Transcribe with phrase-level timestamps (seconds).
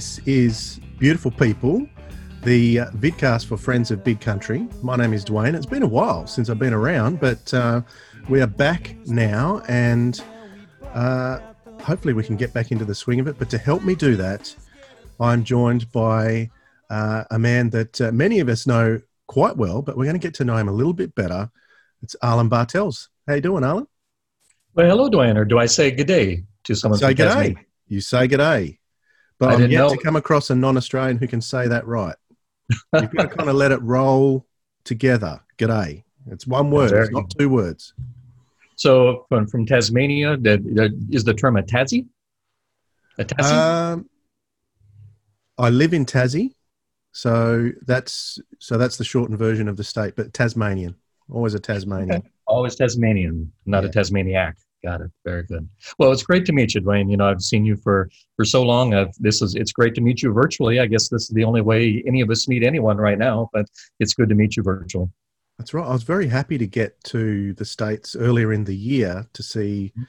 [0.00, 1.86] This is Beautiful People,
[2.42, 4.66] the uh, vidcast for Friends of Big Country.
[4.80, 5.54] My name is Dwayne.
[5.54, 7.82] It's been a while since I've been around, but uh,
[8.26, 10.18] we are back now and
[10.94, 11.40] uh,
[11.82, 13.38] hopefully we can get back into the swing of it.
[13.38, 14.56] But to help me do that,
[15.20, 16.48] I'm joined by
[16.88, 20.26] uh, a man that uh, many of us know quite well, but we're going to
[20.26, 21.50] get to know him a little bit better.
[22.02, 23.10] It's Arlen Bartels.
[23.28, 23.86] How you doing, Arlen?
[24.72, 25.36] Well, hello, Dwayne.
[25.36, 26.98] Or do I say good day to someone?
[26.98, 27.56] Say good day.
[27.86, 28.79] You say good day.
[29.40, 32.14] But I I'm yet know- to come across a non-Australian who can say that right.
[32.94, 34.46] You've got to kind of let it roll
[34.84, 35.40] together.
[35.58, 36.04] G'day.
[36.30, 36.92] It's one word.
[36.92, 37.94] It's not two words.
[38.76, 40.34] So, from, from Tasmania,
[41.10, 42.06] is the term a Tassie?
[43.18, 43.52] A Tassie?
[43.52, 44.08] Um,
[45.58, 46.54] I live in Tassie,
[47.12, 50.94] so that's so that's the shortened version of the state, but Tasmanian.
[51.30, 52.22] Always a Tasmanian.
[52.46, 53.90] Always Tasmanian, not yeah.
[53.90, 54.56] a Tasmaniac.
[54.82, 55.10] Got it.
[55.26, 55.68] Very good.
[55.98, 57.10] Well, it's great to meet you, Dwayne.
[57.10, 58.94] You know, I've seen you for for so long.
[58.94, 60.80] I've, this is it's great to meet you virtually.
[60.80, 63.66] I guess this is the only way any of us meet anyone right now, but
[63.98, 65.08] it's good to meet you virtually.
[65.58, 65.86] That's right.
[65.86, 69.92] I was very happy to get to the states earlier in the year to see
[69.94, 70.04] Mm-hmm.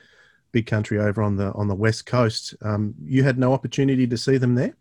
[0.54, 2.56] big country over on the on the west coast.
[2.62, 4.76] Um, you had no opportunity to see them there.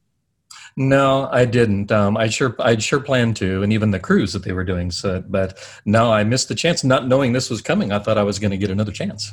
[0.76, 1.90] No, I didn't.
[1.92, 4.90] Um, I sure, I sure planned to, and even the cruise that they were doing.
[4.90, 6.82] So, but no, I missed the chance.
[6.84, 9.32] Not knowing this was coming, I thought I was going to get another chance.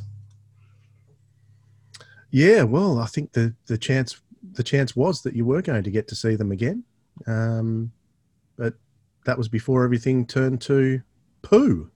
[2.32, 4.22] Yeah, well, I think the the chance
[4.54, 6.84] the chance was that you were going to get to see them again,
[7.26, 7.92] um,
[8.58, 8.74] but
[9.26, 11.02] that was before everything turned to
[11.42, 11.90] poo.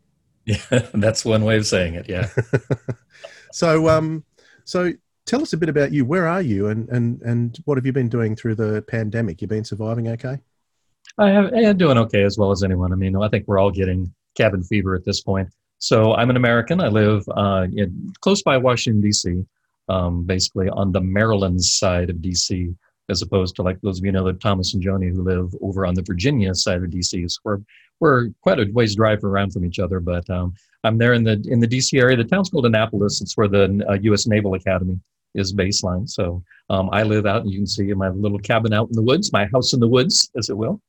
[0.46, 0.58] Yeah,
[0.94, 2.10] that's one way of saying it.
[2.10, 2.30] Yeah.
[3.52, 4.24] So, um,
[4.64, 4.92] so
[5.26, 6.06] tell us a bit about you.
[6.06, 9.42] Where are you, and and and what have you been doing through the pandemic?
[9.42, 10.38] You've been surviving okay?
[11.18, 12.94] I have, I'm doing okay as well as anyone.
[12.94, 15.50] I mean, I think we're all getting cabin fever at this point.
[15.80, 16.80] So I'm an American.
[16.80, 19.44] I live uh, in, close by Washington D.C.,
[19.90, 22.74] um, basically on the Maryland side of D.C.,
[23.10, 25.86] as opposed to like those of you know, that Thomas and Joni who live over
[25.86, 27.28] on the Virginia side of D.C.
[27.28, 27.60] So we're
[28.00, 30.00] we're quite a ways drive around from each other.
[30.00, 30.54] But um,
[30.84, 32.00] I'm there in the in the D.C.
[32.00, 32.18] area.
[32.18, 33.22] The town's called Annapolis.
[33.22, 34.28] It's where the uh, U.S.
[34.28, 35.00] Naval Academy
[35.36, 36.10] is baseline.
[36.10, 38.96] So um, I live out, and you can see in my little cabin out in
[38.96, 40.82] the woods, my house in the woods, as it will.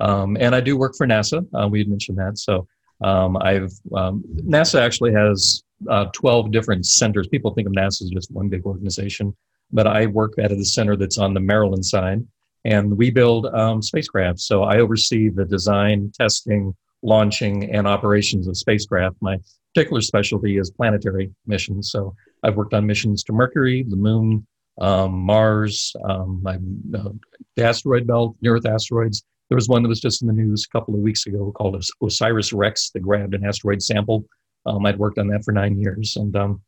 [0.00, 1.46] Um, and I do work for NASA.
[1.54, 2.38] Uh, we had mentioned that.
[2.38, 2.66] So
[3.02, 7.26] um, I've um, NASA actually has uh, 12 different centers.
[7.28, 9.36] People think of NASA as just one big organization,
[9.70, 12.24] but I work of the center that's on the Maryland side,
[12.64, 14.40] and we build um, spacecraft.
[14.40, 19.16] So I oversee the design, testing, launching, and operations of spacecraft.
[19.20, 19.38] My
[19.74, 21.90] particular specialty is planetary missions.
[21.90, 24.46] So I've worked on missions to Mercury, the Moon,
[24.80, 26.54] um, Mars, um, my,
[26.98, 27.10] uh,
[27.56, 29.24] the asteroid belt, near Earth asteroids.
[29.52, 31.76] There was one that was just in the news a couple of weeks ago called
[31.76, 34.24] Os- Osiris Rex that grabbed an asteroid sample.
[34.64, 36.16] Um, I'd worked on that for nine years.
[36.16, 36.62] And um,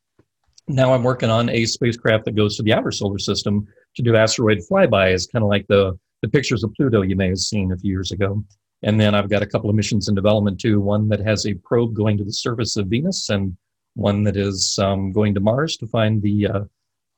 [0.69, 4.17] now I'm working on a spacecraft that goes to the outer solar system to do
[4.17, 7.79] asteroid flybys, kind of like the, the pictures of Pluto you may have seen a
[7.79, 8.45] few years ago.
[8.83, 10.79] And then I've got a couple of missions in development too.
[10.79, 13.57] One that has a probe going to the surface of Venus, and
[13.95, 16.65] one that is um, going to Mars to find the, uh,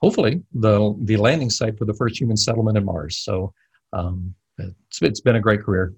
[0.00, 3.16] hopefully, the the landing site for the first human settlement in Mars.
[3.16, 3.52] So
[3.92, 5.94] um, it's, it's been a great career.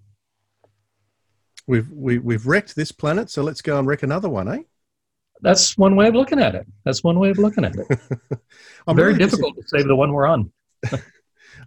[1.67, 4.63] We've we, we've wrecked this planet, so let's go and wreck another one, eh?
[5.41, 6.67] That's one way of looking at it.
[6.85, 7.87] That's one way of looking at it.
[8.87, 10.51] I'm Very really dis- difficult to save the one we're on.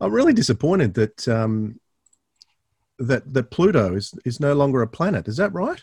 [0.01, 1.80] I'm really disappointed that um,
[3.00, 5.28] that that Pluto is is no longer a planet.
[5.28, 5.81] Is that right?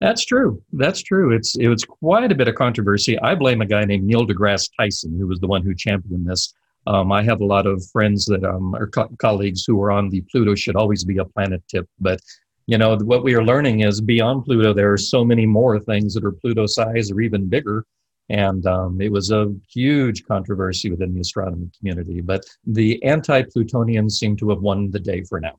[0.00, 0.62] That's true.
[0.72, 1.34] That's true.
[1.34, 3.18] It's it was quite a bit of controversy.
[3.20, 6.52] I blame a guy named Neil deGrasse Tyson, who was the one who championed this.
[6.86, 10.08] Um, I have a lot of friends that um, are co- colleagues who are on
[10.08, 11.88] the Pluto should always be a planet tip.
[12.00, 12.20] But
[12.66, 16.14] you know what we are learning is beyond Pluto, there are so many more things
[16.14, 17.84] that are Pluto size or even bigger.
[18.28, 22.20] And um, it was a huge controversy within the astronomy community.
[22.20, 25.58] But the anti-Plutonians seem to have won the day for now.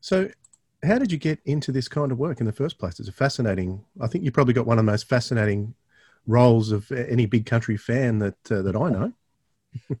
[0.00, 0.30] So,
[0.82, 2.98] how did you get into this kind of work in the first place?
[2.98, 3.84] It's a fascinating.
[4.00, 5.74] I think you probably got one of the most fascinating
[6.26, 9.12] roles of any big country fan that uh, that I know.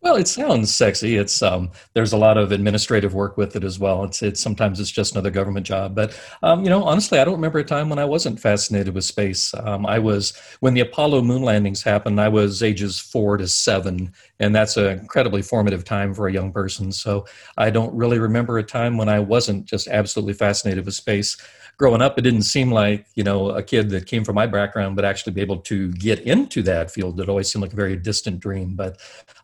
[0.02, 1.16] Well, it sounds sexy.
[1.16, 4.04] It's um, there's a lot of administrative work with it as well.
[4.04, 5.94] It's it's sometimes it's just another government job.
[5.94, 9.04] But um, you know, honestly, I don't remember a time when I wasn't fascinated with
[9.04, 9.54] space.
[9.54, 12.20] Um, I was when the Apollo moon landings happened.
[12.20, 16.52] I was ages four to seven, and that's an incredibly formative time for a young
[16.52, 16.90] person.
[16.92, 17.26] So
[17.56, 21.36] I don't really remember a time when I wasn't just absolutely fascinated with space.
[21.78, 24.96] Growing up, it didn't seem like you know a kid that came from my background
[24.96, 27.20] would actually be able to get into that field.
[27.20, 28.98] It always seemed like a very distant dream, but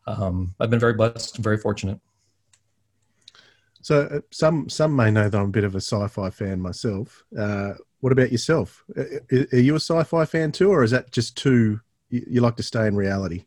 [0.07, 2.01] um, I've been very blessed and very fortunate.
[3.83, 7.25] So, uh, some some may know that I'm a bit of a sci-fi fan myself.
[7.39, 8.85] Uh, what about yourself?
[8.97, 9.05] Uh,
[9.53, 11.81] Are you a sci-fi fan too, or is that just too?
[12.11, 13.45] You like to stay in reality?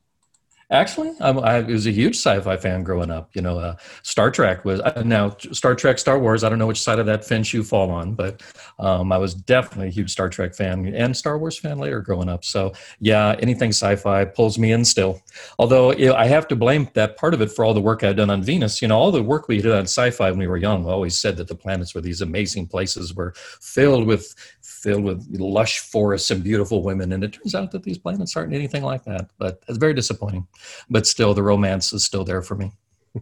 [0.72, 3.36] Actually, I'm, I was a huge sci-fi fan growing up.
[3.36, 6.44] You know, uh, Star Trek was uh, now Star Trek, Star Wars.
[6.44, 8.44] I don't know which side of that fence you fall on, but
[8.78, 12.30] um, I was definitely a huge Star Trek fan and Star Wars fan later growing
[12.30, 12.46] up.
[12.46, 15.20] So yeah, anything sci-fi pulls me in still.
[15.58, 18.04] Although you know, I have to blame that part of it for all the work
[18.04, 18.80] I've done on Venus.
[18.80, 21.38] You know, all the work we did on sci-fi when we were young always said
[21.38, 24.36] that the planets were these amazing places, were filled with
[24.80, 27.12] filled with lush forests and beautiful women.
[27.14, 29.30] And it turns out that these planets aren't anything like that.
[29.38, 30.48] But it's very disappointing.
[30.90, 32.72] But still, the romance is still there for me.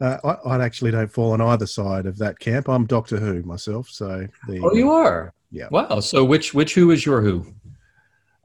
[0.00, 2.70] Uh, I, I, actually don't fall on either side of that camp.
[2.70, 5.34] I'm Doctor Who myself, so oh, you are.
[5.50, 5.68] Yeah.
[5.70, 6.00] Wow.
[6.00, 7.44] So which which Who is your Who?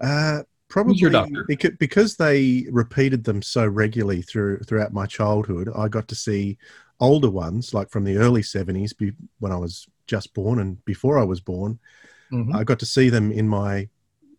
[0.02, 1.46] Uh, probably your doctor?
[1.48, 5.70] Because, because they repeated them so regularly through throughout my childhood.
[5.74, 6.58] I got to see
[7.00, 8.94] older ones, like from the early '70s,
[9.40, 11.80] when I was just born and before I was born.
[12.32, 12.56] Mm-hmm.
[12.56, 13.88] I got to see them in my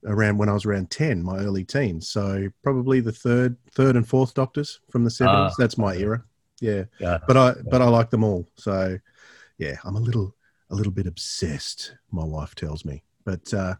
[0.04, 2.08] around when I was around ten, my early teens.
[2.08, 5.52] So probably the third, third and fourth Doctors from the seventies.
[5.52, 6.22] Uh, That's my era.
[6.60, 6.84] Yeah.
[6.98, 7.18] yeah.
[7.26, 8.48] But I but I like them all.
[8.56, 8.98] So
[9.58, 10.34] yeah, I'm a little
[10.70, 11.94] a little bit obsessed.
[12.10, 13.02] My wife tells me.
[13.24, 13.74] But uh,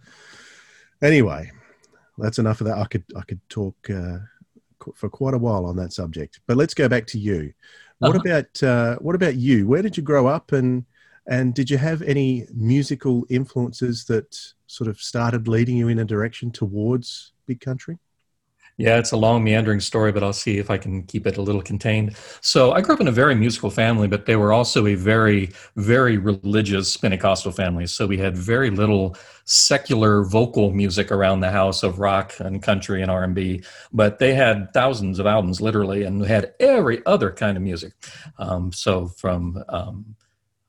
[1.03, 1.51] anyway,
[2.19, 2.79] that's enough of that.
[2.79, 4.19] I could I could talk uh,
[4.95, 6.41] for quite a while on that subject.
[6.47, 7.53] But let's go back to you.
[7.99, 8.21] What uh-huh.
[8.21, 9.67] about uh, what about you?
[9.67, 10.85] Where did you grow up and
[11.27, 16.05] and did you have any musical influences that sort of started leading you in a
[16.05, 17.99] direction towards big country?
[18.79, 21.43] Yeah, it's a long, meandering story, but I'll see if I can keep it a
[21.43, 22.15] little contained.
[22.43, 25.51] So, I grew up in a very musical family, but they were also a very,
[25.77, 27.87] very religious Pentecostal family.
[27.87, 33.01] So, we had very little secular vocal music around the house of rock and country
[33.01, 33.63] and R&B,
[33.95, 37.95] but they had thousands of albums, literally, and had every other kind of music.
[38.39, 40.17] Um, so, from um,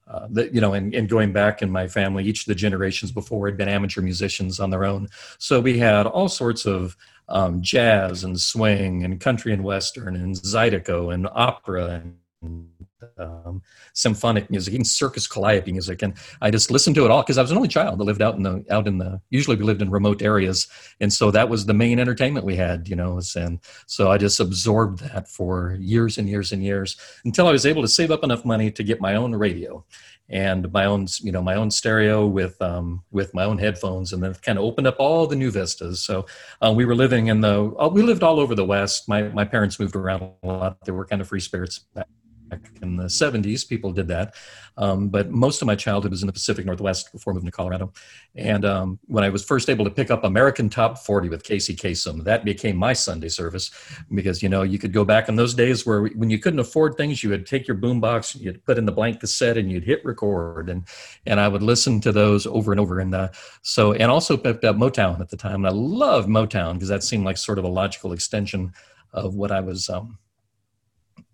[0.10, 3.12] uh, that you know, and, and going back in my family, each of the generations
[3.12, 5.08] before had been amateur musicians on their own.
[5.38, 6.96] So we had all sorts of
[7.30, 12.02] um, jazz and swing and country and western and zydeco and opera
[12.42, 12.70] and
[13.18, 13.62] um,
[13.94, 17.42] symphonic music, even circus calliope music, and I just listened to it all because I
[17.42, 19.22] was an only child that lived out in the out in the.
[19.30, 20.68] Usually, we lived in remote areas,
[21.00, 23.20] and so that was the main entertainment we had, you know.
[23.36, 27.66] And so I just absorbed that for years and years and years until I was
[27.66, 29.84] able to save up enough money to get my own radio
[30.30, 34.22] and my own you know my own stereo with um, with my own headphones and
[34.22, 36.26] then kind of opened up all the new vistas so
[36.62, 39.46] uh, we were living in the uh, we lived all over the west my my
[39.46, 42.08] parents moved around a lot they were kind of free spirits back
[42.50, 44.36] back in the 70s people did that.
[44.78, 47.92] Um, but most of my childhood was in the pacific northwest before moving to colorado.
[48.36, 51.76] And um, when i was first able to pick up american top 40 with casey
[51.76, 53.72] kasem that became my sunday service.
[54.14, 56.96] Because you know you could go back in those days where when you couldn't afford
[56.96, 60.04] things you would take your boombox you'd put in the blank cassette and you'd hit
[60.06, 60.70] record.
[60.70, 60.84] And
[61.26, 63.00] and i would listen to those over and over.
[63.00, 63.30] And uh,
[63.62, 65.66] so and also picked up motown at the time.
[65.66, 68.74] And i loved motown because that seemed like sort of a logical extension
[69.14, 70.18] of what i was um,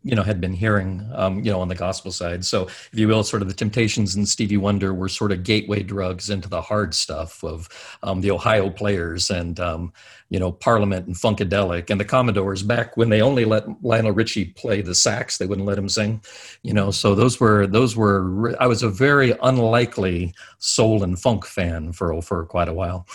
[0.03, 2.45] you know had been hearing um, you know on the gospel side.
[2.45, 5.83] So if you will sort of the temptations and stevie wonder were sort of gateway
[5.83, 7.69] drugs into the hard stuff of
[8.03, 9.93] um, the ohio players and um,
[10.29, 14.45] you know parliament and funkadelic and the commodores back when they only let lionel richie
[14.45, 16.21] play the sax they wouldn't let him sing
[16.63, 16.91] you know.
[16.91, 22.21] So those were those were i was a very unlikely soul and funk fan for
[22.21, 23.07] for quite a while.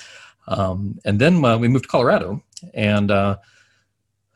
[0.46, 3.36] Um, and then uh, we moved to colorado and uh,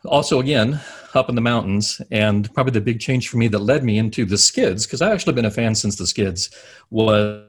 [0.07, 0.81] also again
[1.15, 4.25] up in the mountains and probably the big change for me that led me into
[4.25, 6.51] the skids because i've actually been a fan since the skids
[6.91, 7.45] was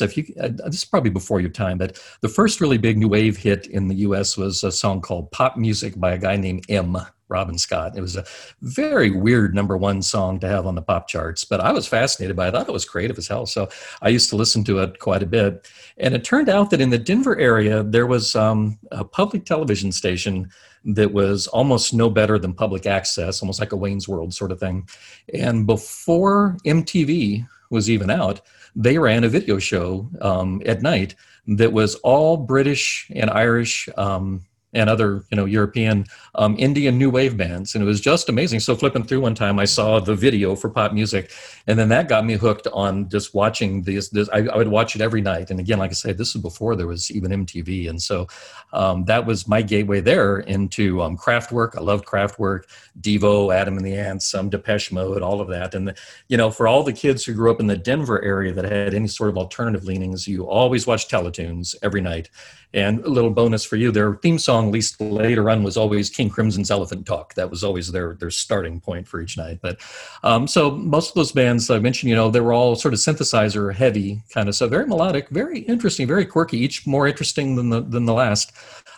[0.00, 3.08] if you uh, this is probably before your time but the first really big new
[3.08, 6.64] wave hit in the us was a song called pop music by a guy named
[6.68, 6.96] m
[7.28, 7.96] robin scott.
[7.96, 8.24] It was a
[8.60, 12.36] very weird number one song to have on the pop charts but i was fascinated
[12.36, 12.54] by it.
[12.54, 13.68] I thought it was creative as hell so
[14.02, 15.68] i used to listen to it quite a bit.
[15.96, 19.90] And it turned out that in the denver area there was um, a public television
[19.90, 20.50] station
[20.84, 24.60] that was almost no better than public access, almost like a Wayne's World sort of
[24.60, 24.88] thing.
[25.32, 28.40] And before MTV was even out,
[28.76, 31.14] they ran a video show um, at night
[31.46, 34.42] that was all British and Irish um,
[34.74, 38.60] and other you know European um, Indian new wave bands, and it was just amazing.
[38.60, 41.30] So flipping through one time, I saw the video for pop music,
[41.66, 44.08] and then that got me hooked on just watching this.
[44.08, 46.42] this I, I, would watch it every night, and again, like I said, this is
[46.42, 48.26] before there was even MTV, and so
[48.72, 51.76] um, that was my gateway there into um, Kraftwerk.
[51.76, 52.64] I loved Kraftwerk,
[53.00, 55.94] Devo, Adam and the Ants, um, Depeche Mode, all of that, and the,
[56.28, 58.94] you know, for all the kids who grew up in the Denver area that had
[58.94, 62.28] any sort of alternative leanings, you always watched Teletoons every night
[62.74, 66.10] and a little bonus for you, their theme song, at least later on, was always
[66.10, 67.34] King Crimson's Elephant Talk.
[67.34, 69.60] That was always their their starting point for each night.
[69.62, 69.78] But
[70.24, 73.00] um, so most of those bands I mentioned, you know, they were all sort of
[73.00, 77.70] synthesizer heavy kind of so very melodic, very interesting, very quirky, each more interesting than
[77.70, 78.52] the than the last.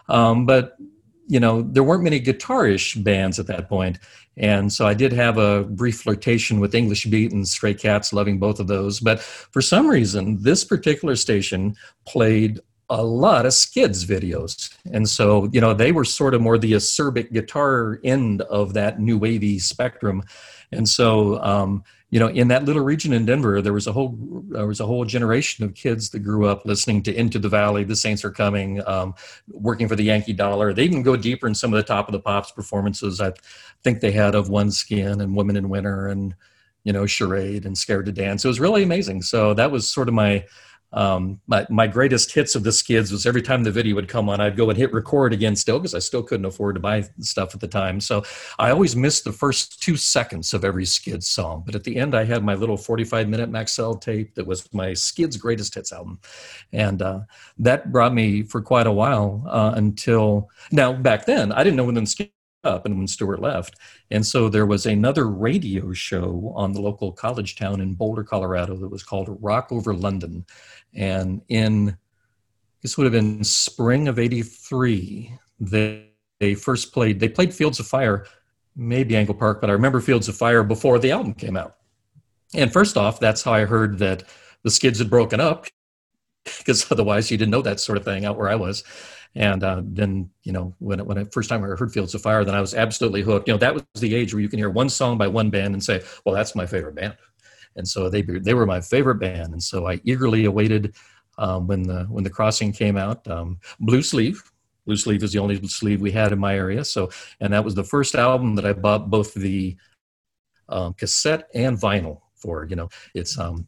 [0.08, 0.76] Um, but
[1.28, 3.98] you know, there weren't many guitarish bands at that point.
[4.38, 8.38] And so I did have a brief flirtation with English Beat and Stray Cats, loving
[8.38, 9.00] both of those.
[9.00, 11.74] But for some reason, this particular station
[12.06, 14.74] played a lot of skids videos.
[14.92, 19.00] And so you know they were sort of more the acerbic guitar end of that
[19.00, 20.22] new wavy spectrum.
[20.72, 24.16] And so um, you know in that little region in denver there was a whole
[24.48, 27.82] there was a whole generation of kids that grew up listening to into the valley
[27.82, 29.12] the saints are coming um,
[29.48, 30.72] working for the yankee dollar.
[30.72, 33.20] They even go deeper in some of the top of the pops performances.
[33.20, 33.32] I
[33.82, 36.34] think they had of One Skin and women in winter and
[36.84, 38.44] you know charade and scared to dance.
[38.44, 39.22] It was really amazing.
[39.22, 40.44] So that was sort of my
[40.96, 44.28] um, my, my greatest hits of the skids was every time the video would come
[44.28, 47.04] on i'd go and hit record again still because i still couldn't afford to buy
[47.20, 48.00] stuff at the time.
[48.00, 48.24] So
[48.58, 52.14] i always missed the first two seconds of every skid song but at the end
[52.14, 56.18] i had my little 45 minute maxell tape that was my skids greatest hits album.
[56.72, 57.20] And uh,
[57.58, 61.84] that brought me for quite a while uh, until now back then i didn't know
[61.84, 62.30] when the skids
[62.66, 63.76] up and when Stuart left.
[64.10, 68.76] And so there was another radio show on the local college town in Boulder, Colorado
[68.76, 70.44] that was called Rock Over London.
[70.94, 71.96] And in
[72.82, 77.86] this would have been spring of 83, they, they first played, they played Fields of
[77.86, 78.26] Fire,
[78.74, 81.76] maybe Angle Park, but I remember Fields of Fire before the album came out.
[82.54, 84.24] And first off, that's how I heard that
[84.62, 85.66] the Skids had broken up
[86.58, 88.84] because otherwise you didn't know that sort of thing out where I was.
[89.34, 92.44] And uh, then, you know, when when I first time I heard Fields of Fire,
[92.44, 93.48] then I was absolutely hooked.
[93.48, 95.74] You know, that was the age where you can hear one song by one band
[95.74, 97.16] and say, "Well, that's my favorite band."
[97.76, 100.94] And so they they were my favorite band, and so I eagerly awaited
[101.36, 103.28] um, when the when the Crossing came out.
[103.28, 104.42] Um, Blue Sleeve,
[104.86, 106.84] Blue Sleeve is the only sleeve we had in my area.
[106.84, 107.10] So,
[107.40, 109.76] and that was the first album that I bought both the
[110.68, 112.64] um, cassette and vinyl for.
[112.64, 113.66] You know, it's um,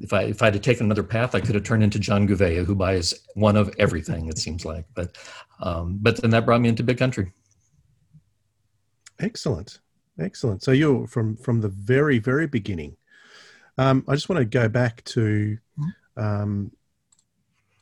[0.00, 2.64] if I if I had taken another path, I could have turned into John Gouveia,
[2.64, 4.28] who buys one of everything.
[4.28, 5.16] It seems like, but
[5.60, 7.32] um, but then that brought me into big country.
[9.20, 9.78] Excellent,
[10.18, 10.62] excellent.
[10.62, 12.96] So you're from from the very very beginning.
[13.78, 15.58] Um, I just want to go back to
[16.16, 16.72] um,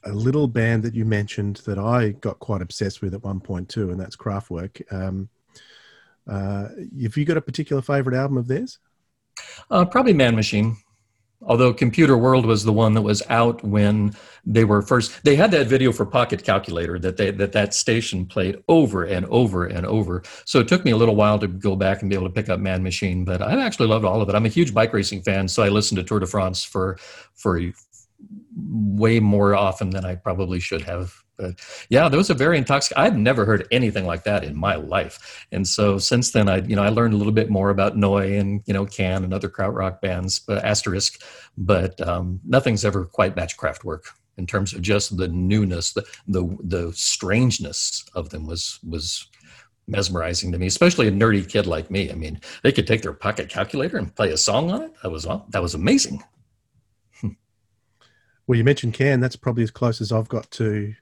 [0.04, 3.68] a little band that you mentioned that I got quite obsessed with at one point
[3.68, 4.82] too, and that's Kraftwerk.
[4.92, 5.28] Um,
[6.28, 6.68] uh,
[7.02, 8.78] have you got a particular favorite album of theirs?
[9.70, 10.76] Uh, probably Man Machine
[11.44, 15.50] although computer world was the one that was out when they were first they had
[15.50, 19.86] that video for pocket calculator that they that that station played over and over and
[19.86, 20.22] over.
[20.44, 22.48] So it took me a little while to go back and be able to pick
[22.48, 24.34] up man machine but i actually loved all of it.
[24.34, 26.98] I'm a huge bike racing fan so i listened to tour de france for
[27.34, 27.60] for
[28.56, 33.04] way more often than i probably should have but yeah, there was a very intoxicating.
[33.04, 36.76] I've never heard anything like that in my life, and so since then, I you
[36.76, 39.48] know I learned a little bit more about Neu and you know Can and other
[39.48, 41.22] krautrock bands, but Asterisk,
[41.56, 44.02] but um, nothing's ever quite matched Kraftwerk
[44.36, 49.26] in terms of just the newness, the the the strangeness of them was was
[49.86, 52.10] mesmerizing to me, especially a nerdy kid like me.
[52.10, 54.92] I mean, they could take their pocket calculator and play a song on it.
[55.02, 56.22] That was that was amazing.
[58.48, 59.20] Well, you mentioned Can.
[59.20, 60.94] That's probably as close as I've got to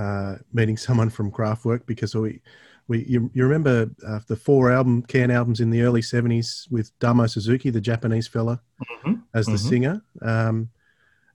[0.00, 2.40] uh, meeting someone from Kraftwerk because we,
[2.88, 6.98] we you, you remember uh, the four album can albums in the early '70s with
[7.00, 9.14] Damo Suzuki, the Japanese fella, mm-hmm.
[9.34, 9.68] as the mm-hmm.
[9.68, 10.02] singer.
[10.22, 10.70] Um,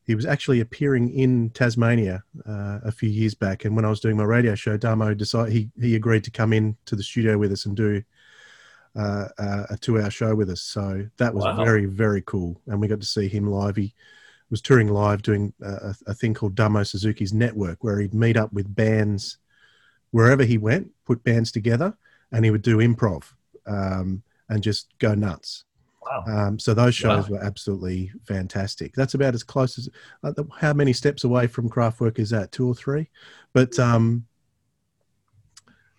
[0.07, 3.99] he was actually appearing in Tasmania uh, a few years back, and when I was
[3.99, 7.37] doing my radio show, Damo decided he he agreed to come in to the studio
[7.37, 8.01] with us and do
[8.95, 10.61] uh, uh, a two-hour show with us.
[10.61, 11.63] So that was wow.
[11.63, 13.75] very very cool, and we got to see him live.
[13.75, 13.93] He
[14.49, 18.53] was touring live doing a, a, thing called Damo Suzuki's Network, where he'd meet up
[18.53, 19.37] with bands
[20.11, 21.97] wherever he went, put bands together,
[22.31, 23.23] and he would do improv
[23.65, 25.65] um, and just go nuts.
[26.05, 26.23] Wow.
[26.27, 27.37] Um, so those shows wow.
[27.37, 28.93] were absolutely fantastic.
[28.93, 29.89] That's about as close as
[30.23, 32.51] uh, how many steps away from Kraftwerk is that?
[32.51, 33.09] Two or three?
[33.53, 34.25] But um,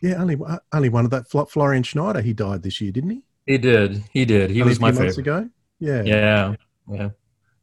[0.01, 1.29] yeah, only uh, only one of that.
[1.29, 3.23] Florian Schneider, he died this year, didn't he?
[3.47, 4.05] He did.
[4.13, 4.51] He did.
[4.51, 5.19] He only was my favorite.
[5.19, 5.49] ago.
[5.81, 6.03] Yeah.
[6.03, 6.55] Yeah.
[6.89, 7.09] Yeah.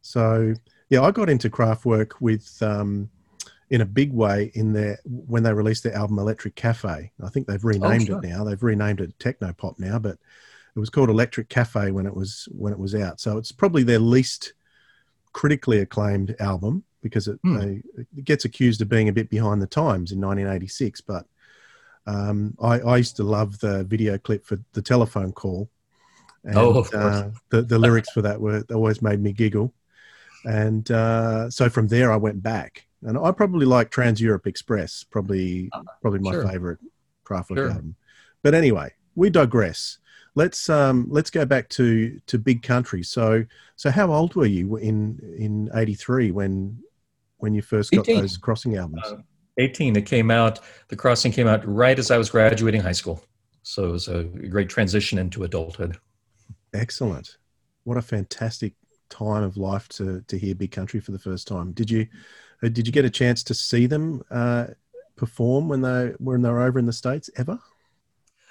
[0.02, 0.54] So
[0.94, 3.10] yeah, I got into Kraftwerk with um,
[3.72, 7.12] in a big way in their when they released their album Electric Cafe.
[7.22, 8.18] I think they've renamed oh, sure.
[8.20, 8.44] it now.
[8.44, 10.20] They've renamed it Techno Pop now, but
[10.76, 13.20] it was called Electric Cafe when it was when it was out.
[13.20, 14.54] So it's probably their least
[15.34, 17.58] critically acclaimed album because it, hmm.
[17.58, 17.82] they,
[18.16, 21.02] it gets accused of being a bit behind the times in 1986.
[21.02, 21.26] But
[22.06, 25.72] um, I, I, used to love the video clip for the telephone call.
[26.44, 27.16] And, oh, of course.
[27.16, 29.74] Uh, the, the lyrics for that were always made me giggle.
[30.46, 35.04] And uh, so from there, I went back, and I probably like Trans Europe Express,
[35.04, 36.48] probably uh, probably my sure.
[36.48, 36.80] favorite
[37.26, 37.70] Kraftwerk sure.
[37.70, 37.96] album.
[38.42, 40.00] But anyway, we digress.
[40.36, 43.04] Let's um, let's go back to to Big Country.
[43.04, 43.46] So
[43.76, 46.84] so how old were you in in '83 when
[47.38, 48.22] when you first got 18.
[48.22, 49.06] those Crossing albums?
[49.06, 49.18] Uh,
[49.58, 49.96] 18.
[49.96, 53.24] It came out, The Crossing came out right as I was graduating high school.
[53.64, 55.98] So it was a great transition into adulthood.
[56.74, 57.38] Excellent.
[57.84, 58.74] What a fantastic
[59.14, 61.72] time of life to, to hear Big Country for the first time.
[61.72, 62.08] Did you
[62.64, 64.68] uh, did you get a chance to see them uh,
[65.16, 67.60] perform when they when they were over in the states ever?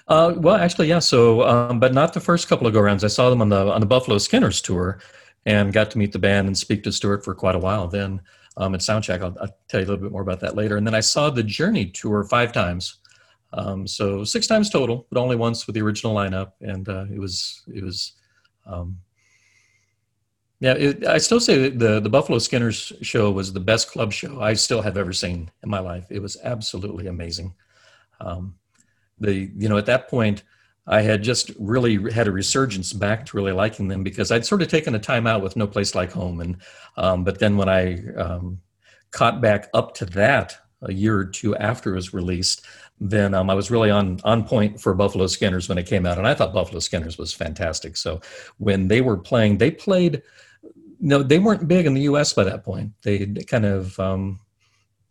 [0.07, 0.99] Uh, well, actually, yeah.
[0.99, 3.03] So, um, but not the first couple of go rounds.
[3.03, 4.99] I saw them on the on the Buffalo Skinners tour,
[5.45, 7.87] and got to meet the band and speak to Stuart for quite a while.
[7.87, 8.21] Then
[8.57, 10.77] um, at Soundcheck, I'll, I'll, tell you a little bit more about that later.
[10.77, 12.99] And then I saw the Journey tour five times,
[13.53, 16.51] um, so six times total, but only once with the original lineup.
[16.61, 18.13] And uh, it was it was.
[18.65, 18.97] Um,
[20.63, 24.41] yeah, it, I still say the the Buffalo Skinners show was the best club show
[24.41, 26.05] I still have ever seen in my life.
[26.09, 27.53] It was absolutely amazing.
[28.21, 28.55] Um,
[29.19, 30.43] the you know at that point
[30.87, 34.61] I had just really had a resurgence back to really liking them because I'd sort
[34.61, 36.55] of taken a time out with No Place Like Home, and
[36.95, 38.61] um, but then when I um,
[39.11, 42.65] caught back up to that a year or two after it was released,
[43.01, 46.17] then um, I was really on on point for Buffalo Skinners when it came out,
[46.17, 47.97] and I thought Buffalo Skinners was fantastic.
[47.97, 48.21] So
[48.59, 50.21] when they were playing, they played.
[51.05, 52.31] No, they weren't big in the U.S.
[52.31, 52.93] by that point.
[53.03, 54.39] They kind of um,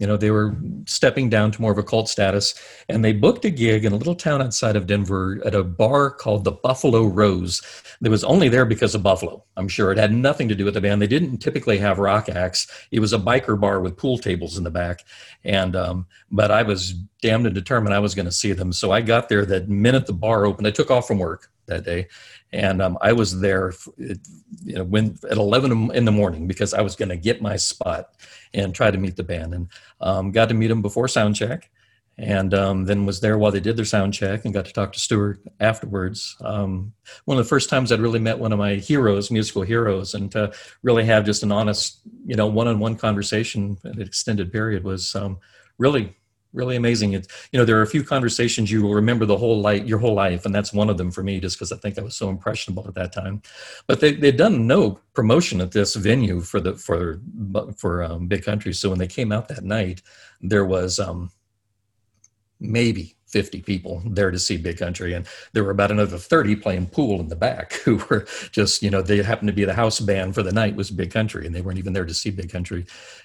[0.02, 2.54] you know, they were stepping down to more of a cult status,
[2.88, 6.10] and they booked a gig in a little town outside of Denver at a bar
[6.10, 7.62] called the Buffalo Rose.
[8.02, 9.44] It was only there because of Buffalo.
[9.56, 11.00] I'm sure it had nothing to do with the band.
[11.00, 12.66] They didn't typically have rock acts.
[12.90, 15.04] It was a biker bar with pool tables in the back,
[15.44, 18.72] and um, but I was damned and determined I was going to see them.
[18.72, 20.66] So I got there the minute the bar opened.
[20.66, 22.08] I took off from work that day,
[22.52, 24.18] and um, I was there, you
[24.64, 28.10] know, when at 11 in the morning because I was going to get my spot
[28.54, 29.68] and try to meet the band, and
[30.00, 31.70] um, got to meet them before sound check,
[32.18, 34.92] and um, then was there while they did their sound check, and got to talk
[34.92, 36.36] to Stuart afterwards.
[36.40, 36.92] Um,
[37.24, 40.30] one of the first times I'd really met one of my heroes, musical heroes, and
[40.32, 45.14] to really have just an honest, you know, one-on-one conversation at an extended period was
[45.14, 45.38] um,
[45.78, 46.14] really
[46.52, 47.12] really amazing.
[47.14, 49.98] It's, you know, there are a few conversations you will remember the whole life, your
[49.98, 52.16] whole life, and that's one of them for me, just because I think I was
[52.16, 53.42] so impressionable at that time.
[53.86, 57.20] But they they'd done no promotion at this venue for the for
[57.76, 58.72] for um, Big Country.
[58.72, 60.02] So when they came out that night,
[60.40, 61.30] there was um,
[62.60, 65.14] maybe 50 people there to see Big Country.
[65.14, 68.90] And there were about another 30 playing pool in the back who were just, you
[68.90, 71.54] know, they happened to be the house band for the night was Big Country and
[71.54, 72.84] they weren't even there to see Big Country.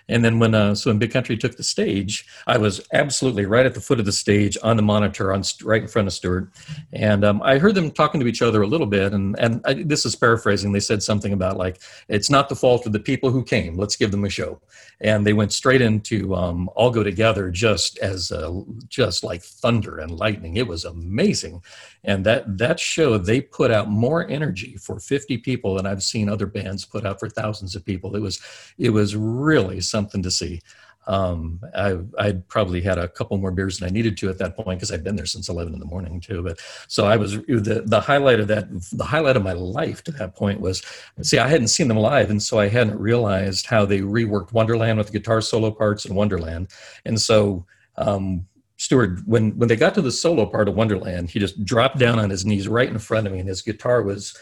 [0.10, 3.66] And then when, uh, so when Big Country took the stage, I was absolutely right
[3.66, 6.50] at the foot of the stage on the monitor on right in front of Stuart.
[6.94, 9.14] And um, I heard them talking to each other a little bit.
[9.14, 10.72] And, and I, this is paraphrasing.
[10.72, 13.76] They said something about like, it's not the fault of the people who came.
[13.76, 14.62] Let's give them a show.
[15.02, 19.97] And they went straight into um, All Go Together just as, uh, just like thunder
[20.00, 20.56] and lightning.
[20.56, 21.62] It was amazing.
[22.04, 26.30] And that that show, they put out more energy for 50 people than I've seen
[26.30, 28.16] other bands put out for thousands of people.
[28.16, 28.40] It was
[28.78, 30.62] it was really something to see.
[31.08, 34.58] Um, I, I'd probably had a couple more beers than I needed to at that
[34.58, 36.44] point because I'd been there since 11 in the morning too.
[36.44, 40.12] But so I was the, the highlight of that, the highlight of my life to
[40.14, 40.84] that point was,
[41.22, 42.30] see, I hadn't seen them live.
[42.30, 46.14] And so I hadn't realized how they reworked Wonderland with the guitar solo parts in
[46.14, 46.68] Wonderland.
[47.06, 48.46] And so, um,
[48.88, 52.20] Stuart, when when they got to the solo part of Wonderland, he just dropped down
[52.20, 54.34] on his knees right in front of me, and his guitar was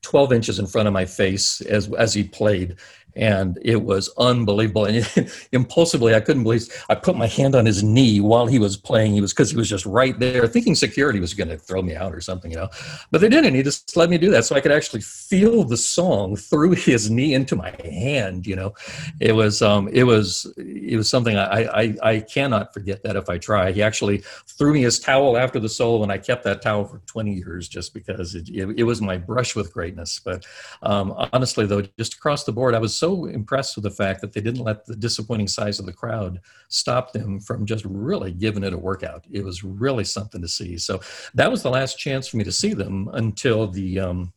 [0.00, 2.74] 12 inches in front of my face as as he played
[3.16, 4.86] and it was unbelievable.
[4.86, 6.68] And impulsively, I couldn't believe.
[6.88, 9.12] I put my hand on his knee while he was playing.
[9.12, 11.94] He was because he was just right there, thinking security was going to throw me
[11.94, 12.68] out or something, you know.
[13.10, 13.54] But they didn't.
[13.54, 17.10] He just let me do that, so I could actually feel the song through his
[17.10, 18.46] knee into my hand.
[18.46, 18.74] You know,
[19.20, 23.28] it was um, it was it was something I, I I cannot forget that if
[23.28, 23.72] I try.
[23.72, 26.98] He actually threw me his towel after the solo, and I kept that towel for
[27.06, 30.20] 20 years just because it it, it was my brush with greatness.
[30.24, 30.46] But
[30.82, 34.32] um, honestly, though, just across the board, I was so impressed with the fact that
[34.32, 38.62] they didn't let the disappointing size of the crowd stop them from just really giving
[38.62, 39.24] it a workout.
[39.28, 40.78] It was really something to see.
[40.78, 41.00] So
[41.34, 44.32] that was the last chance for me to see them until the um,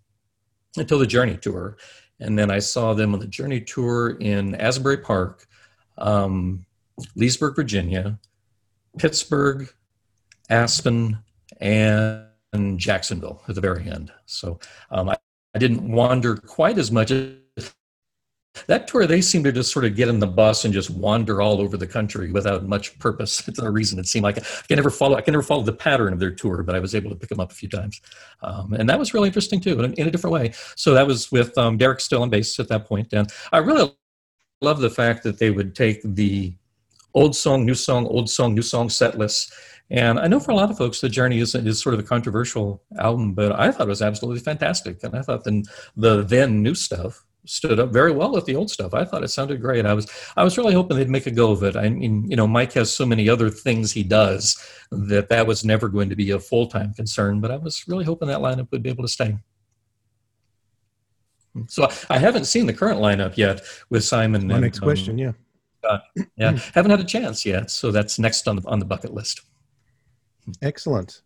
[0.78, 1.78] until the Journey tour,
[2.20, 5.46] and then I saw them on the Journey tour in Asbury Park,
[6.00, 6.66] um,
[7.16, 8.18] Leesburg, Virginia,
[8.98, 9.72] Pittsburgh,
[10.50, 11.20] Aspen,
[11.62, 12.26] and
[12.78, 14.12] Jacksonville at the very end.
[14.26, 15.18] So um, I,
[15.54, 17.12] I, didn't wander quite as much
[18.68, 21.42] that tour they seem to just sort of get in the bus and just wander
[21.42, 24.38] all over the country without much purpose it's no reason it seemed like.
[24.38, 26.80] I can never follow i can never follow the pattern of their tour but i
[26.80, 28.02] was able to pick them up a few times.
[28.42, 30.54] Um, and that was really interesting too in, in, a different way.
[30.76, 33.92] So that was with um, derek still on bass at that point and i really
[34.62, 36.54] love the fact that they would take the
[37.14, 39.52] old song new song old song new song set lists.
[39.92, 42.04] And I know for a lot of folks, the journey is, is sort of a
[42.04, 45.04] controversial album, but I thought it was absolutely fantastic.
[45.04, 45.64] And I thought the,
[45.96, 48.94] the then new stuff stood up very well with the old stuff.
[48.94, 49.86] I thought it sounded great.
[49.86, 51.76] I was I was really hoping they'd make a go of it.
[51.76, 54.58] I mean, you know, Mike has so many other things he does
[54.92, 57.40] that that was never going to be a full time concern.
[57.40, 59.38] But I was really hoping that lineup would be able to stay.
[61.68, 64.48] So I haven't seen the current lineup yet with Simon.
[64.48, 66.00] My and, next question, um, yeah, uh,
[66.36, 67.72] yeah, haven't had a chance yet.
[67.72, 69.42] So that's next on the on the bucket list.
[70.62, 71.22] Excellent,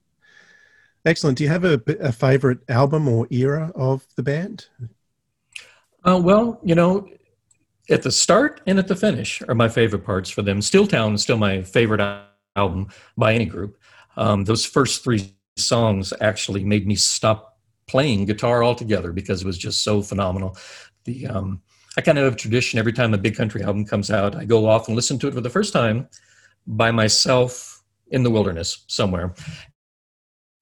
[1.05, 1.37] excellent.
[1.37, 4.67] Do you have a, a favorite album or era of the band?
[6.03, 7.07] Uh, well, you know,
[7.89, 10.59] at the start and at the finish are my favorite parts for them.
[10.59, 12.01] Steeltown is still my favorite
[12.55, 13.77] album by any group.
[14.15, 17.57] Um, those first three songs actually made me stop
[17.87, 20.55] playing guitar altogether because it was just so phenomenal.
[21.05, 21.61] The um,
[21.97, 24.45] I kind of have a tradition every time a big country album comes out, I
[24.45, 26.07] go off and listen to it for the first time
[26.67, 29.33] by myself in the wilderness somewhere.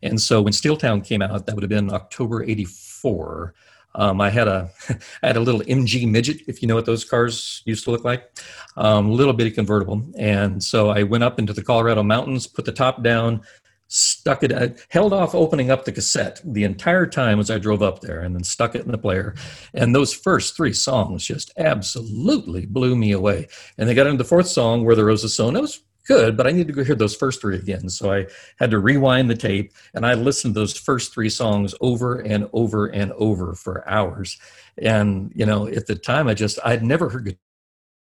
[0.01, 3.53] And so when Steeltown came out, that would have been October 84.
[3.97, 4.69] Um, I had a
[5.23, 8.05] I had a little MG midget, if you know what those cars used to look
[8.05, 8.31] like,
[8.77, 10.01] um, little bitty convertible.
[10.17, 13.41] And so I went up into the Colorado mountains, put the top down,
[13.87, 17.81] stuck it, I held off opening up the cassette the entire time as I drove
[17.81, 19.35] up there, and then stuck it in the player.
[19.73, 23.47] And those first three songs just absolutely blew me away.
[23.77, 25.55] And they got into the fourth song, Where the Rose Is Sown.
[26.07, 27.89] Good, but I need to go hear those first three again.
[27.89, 28.27] So I
[28.59, 32.49] had to rewind the tape and I listened to those first three songs over and
[32.53, 34.39] over and over for hours.
[34.77, 37.37] And, you know, at the time I just, I'd never heard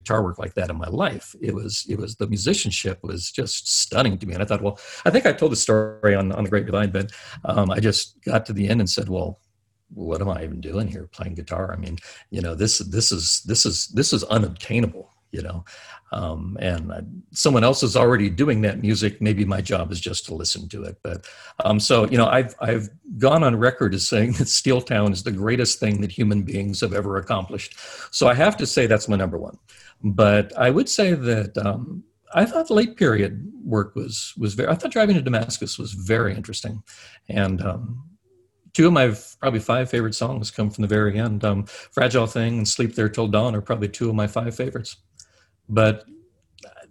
[0.01, 1.37] guitar work like that in my life.
[1.41, 4.35] It was, it was, the musicianship was just stunning to me.
[4.35, 6.93] And I thought, well, I think I told the story on, on the Great Divide,
[6.93, 7.13] but
[7.45, 9.41] um, I just got to the end and said, well,
[9.91, 11.73] what am I even doing here playing guitar?
[11.73, 11.99] I mean,
[12.31, 15.65] you know, this, this is, this is, this is unobtainable you know
[16.13, 17.01] um, and I,
[17.33, 20.85] someone else is already doing that music maybe my job is just to listen to
[20.85, 21.27] it but
[21.65, 25.33] um, so you know i've i've gone on record as saying that Steeltown is the
[25.33, 27.77] greatest thing that human beings have ever accomplished
[28.11, 29.59] so i have to say that's my number one
[30.03, 34.69] but i would say that um, I thought late period work was was very.
[34.69, 36.83] I thought driving to Damascus was very interesting,
[37.29, 38.05] and um,
[38.73, 41.45] two of my probably five favorite songs come from the very end.
[41.45, 44.97] Um, "Fragile Thing" and "Sleep There Till Dawn" are probably two of my five favorites
[45.69, 46.05] but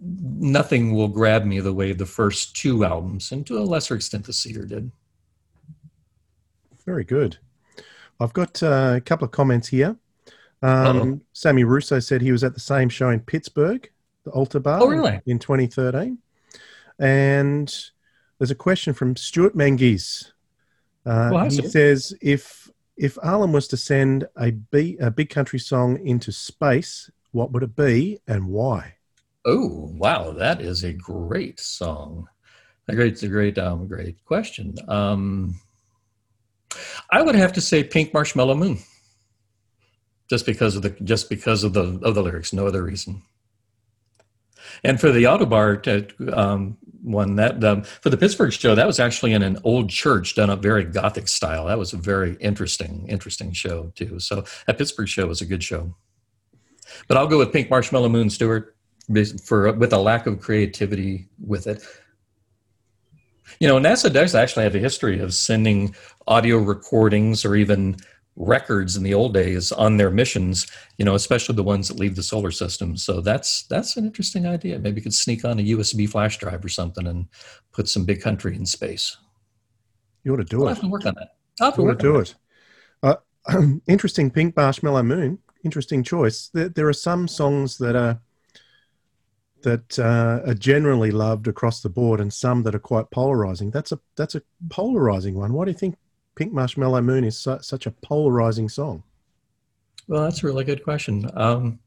[0.00, 4.24] nothing will grab me the way the first two albums, and to a lesser extent,
[4.24, 4.90] the Seer did.
[6.84, 7.38] Very good.
[8.20, 9.96] I've got uh, a couple of comments here.
[10.62, 13.90] Um, Sammy Russo said he was at the same show in Pittsburgh,
[14.24, 15.20] the Altar Bar, oh, really?
[15.26, 16.18] in 2013.
[16.98, 17.74] And
[18.38, 20.32] there's a question from Stuart Mengies.
[21.04, 25.58] Uh, well, he says if if Alan was to send a, B, a big country
[25.58, 28.94] song into space, what would it be and why?
[29.44, 32.28] Oh, wow, that is a great song.
[32.88, 34.74] A great, a great, um, great question.
[34.88, 35.60] Um,
[37.10, 38.78] I would have to say "Pink Marshmallow Moon,"
[40.30, 43.22] just because of the just because of the of the lyrics, no other reason.
[44.82, 49.32] And for the Ottobar um, one, that um, for the Pittsburgh show, that was actually
[49.32, 51.66] in an old church done up very Gothic style.
[51.66, 54.18] That was a very interesting, interesting show too.
[54.20, 55.94] So that Pittsburgh show was a good show.
[57.08, 58.74] But I'll go with Pink Marshmallow Moon, Stewart
[59.44, 61.82] for with a lack of creativity with it.
[63.60, 65.94] You know, NASA does actually have a history of sending
[66.26, 67.96] audio recordings or even
[68.36, 70.66] records in the old days on their missions.
[70.98, 72.96] You know, especially the ones that leave the solar system.
[72.96, 74.78] So that's that's an interesting idea.
[74.78, 77.26] Maybe you could sneak on a USB flash drive or something and
[77.72, 79.16] put some big country in space.
[80.24, 80.74] You ought to do I'll it.
[80.74, 81.36] Have to work on that.
[81.60, 82.34] I'll have to, you ought to do it.
[83.02, 83.18] it.
[83.46, 86.50] Uh, interesting pink marshmallow moon interesting choice.
[86.52, 88.20] There, there are some songs that are
[89.62, 93.70] that uh, are generally loved across the board, and some that are quite polarizing.
[93.70, 95.52] That's a that's a polarizing one.
[95.52, 95.96] Why do you think
[96.36, 99.02] "Pink Marshmallow Moon" is su- such a polarizing song?
[100.06, 101.28] Well, that's a really good question.
[101.34, 101.78] Um,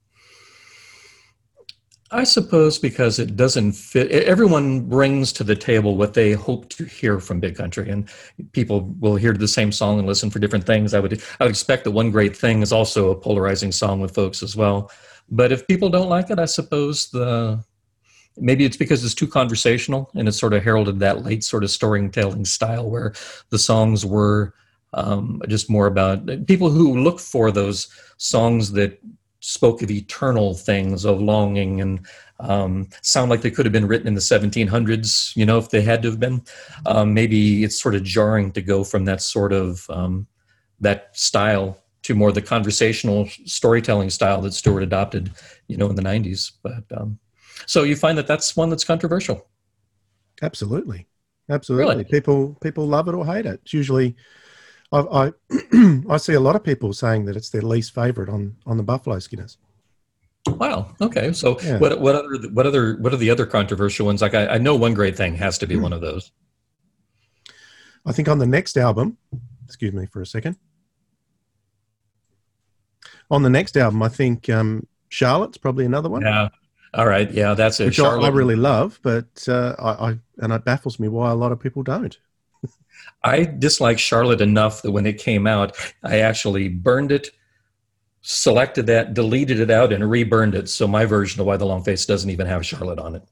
[2.12, 4.10] I suppose because it doesn't fit.
[4.12, 8.10] Everyone brings to the table what they hope to hear from Big Country, and
[8.54, 10.94] people will hear the same song and listen for different things.
[10.94, 14.16] I would I would expect that one great thing is also a polarizing song with
[14.16, 14.90] folks as well.
[15.30, 17.62] But if people don't like it, I suppose the
[18.38, 21.72] maybe it's because it's too conversational and it's sort of heralded that late sort of
[21.72, 23.14] storytelling style where
[23.50, 24.54] the songs were
[24.94, 29.00] um, just more about people who look for those songs that
[29.48, 32.06] spoke of eternal things, of longing, and
[32.42, 35.82] um, sound like they could have been written in the 1700s, you know, if they
[35.82, 36.44] had to have been.
[36.86, 40.28] Um, maybe it's sort of jarring to go from that sort of um,
[40.82, 45.32] that style to more the conversational storytelling style that Stuart adopted,
[45.68, 46.52] you know, in the 90s.
[46.62, 47.18] But um,
[47.66, 49.48] so you find that that's one that's controversial.
[50.42, 51.08] Absolutely,
[51.50, 51.96] absolutely.
[51.96, 52.04] Really?
[52.04, 53.62] People people love it or hate it.
[53.64, 54.18] It's usually
[54.92, 55.32] I, I,
[56.10, 58.84] I see a lot of people saying that it's their least favorite on on the
[58.84, 59.58] Buffalo Skinners.
[60.48, 60.96] Wow.
[61.02, 61.34] Okay.
[61.34, 61.78] So yeah.
[61.78, 64.22] what what other what other what are the other controversial ones?
[64.22, 66.32] Like I, I know one great thing has to be one of those.
[68.06, 69.18] I think on the next album,
[69.66, 70.58] excuse me for a second.
[73.30, 76.22] On the next album, I think um, Charlotte's probably another one.
[76.22, 76.48] Yeah.
[76.94, 77.30] All right.
[77.30, 77.88] Yeah, that's it.
[77.88, 81.36] Which I, I, really love, but uh, I, I and it baffles me why a
[81.36, 82.18] lot of people don't.
[83.28, 87.30] I dislike Charlotte enough that when it came out, I actually burned it,
[88.22, 90.70] selected that, deleted it out, and reburned it.
[90.70, 93.24] So my version of Why the Long Face doesn't even have Charlotte on it.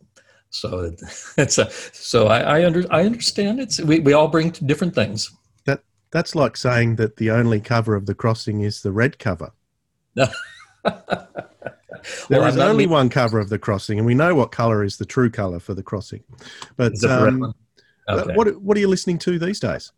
[0.49, 0.91] So
[1.37, 5.31] it's a so I, I under I understand it's we, we all bring different things.
[5.65, 5.81] That
[6.11, 9.51] that's like saying that the only cover of the crossing is the red cover.
[10.15, 10.29] there
[12.29, 15.05] well, is only one cover of the crossing, and we know what color is the
[15.05, 16.23] true color for the crossing.
[16.77, 17.53] But um,
[18.07, 18.33] okay.
[18.33, 19.91] what what are you listening to these days?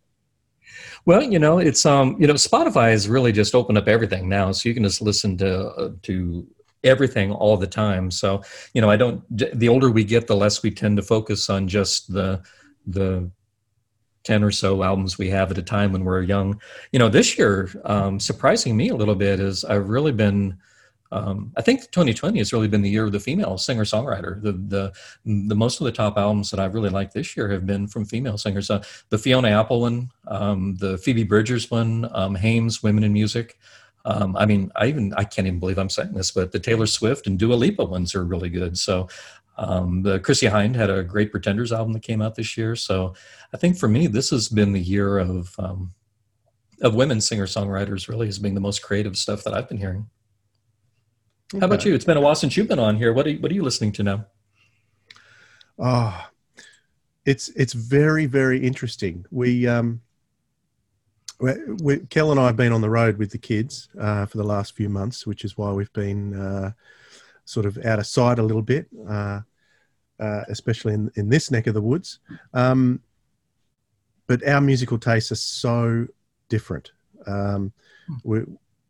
[1.06, 4.52] Well, you know, it's um, you know, Spotify has really just opened up everything now,
[4.52, 6.48] so you can just listen to uh, to
[6.84, 8.12] everything all the time.
[8.12, 8.44] So,
[8.74, 9.24] you know, I don't.
[9.30, 12.42] The older we get, the less we tend to focus on just the
[12.86, 13.30] the
[14.28, 16.60] 10 or so albums we have at a time when we're young.
[16.92, 20.58] You know, this year, um, surprising me a little bit is I've really been,
[21.12, 24.42] um, I think 2020 has really been the year of the female singer songwriter.
[24.42, 24.94] The, the,
[25.26, 28.06] the most of the top albums that I've really liked this year have been from
[28.06, 28.70] female singers.
[28.70, 33.58] Uh, the Fiona Apple one, um, the Phoebe Bridgers one, um, Haim's Women in Music.
[34.06, 36.86] Um, I mean, I even I can't even believe I'm saying this, but the Taylor
[36.86, 38.78] Swift and Dua Lipa ones are really good.
[38.78, 39.10] So
[39.58, 42.76] um, the Chrissie Hynde had a great Pretenders album that came out this year.
[42.76, 43.16] So
[43.54, 45.94] I think for me, this has been the year of um,
[46.82, 48.08] of women singer songwriters.
[48.08, 50.10] Really, as being the most creative stuff that I've been hearing.
[51.54, 51.94] How about you?
[51.96, 53.14] It's been a while since you've been on here.
[53.14, 54.26] What are you, what are you listening to now?
[55.80, 56.64] Ah, oh,
[57.26, 59.26] it's it's very very interesting.
[59.32, 60.02] We um,
[61.40, 64.38] we, we, Kel and I have been on the road with the kids uh, for
[64.38, 66.34] the last few months, which is why we've been.
[66.34, 66.72] Uh,
[67.48, 69.40] sort of out of sight a little bit, uh,
[70.20, 72.20] uh, especially in, in this neck of the woods.
[72.54, 73.02] Um,
[74.28, 76.08] but our musical tastes are so
[76.50, 76.92] different.
[77.26, 77.72] Um,
[78.24, 78.42] we,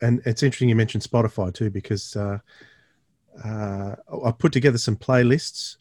[0.02, 2.40] and it's interesting you mentioned Spotify too, because uh,
[3.44, 5.78] uh, I put together some playlists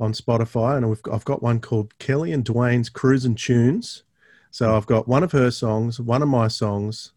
[0.00, 4.04] on Spotify, and I've, I've got one called Kelly and Dwayne's Cruising Tunes.
[4.50, 7.12] So I've got one of her songs, one of my songs,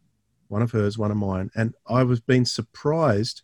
[0.49, 3.43] one of hers, one of mine, and I was being surprised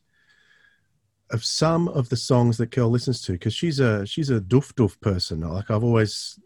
[1.30, 4.74] of some of the songs that Kel listens to because she's a she's a doof
[4.74, 5.42] doof person.
[5.42, 6.40] Like I've always,